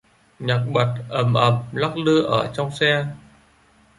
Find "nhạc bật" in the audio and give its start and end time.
0.39-0.95